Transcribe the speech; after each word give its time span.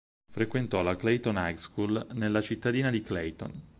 Frequentò 0.31 0.81
la 0.81 0.95
Clayton 0.95 1.35
High 1.37 1.57
School 1.57 2.07
nella 2.13 2.41
cittadina 2.41 2.89
di 2.89 3.03
Clayton. 3.03 3.69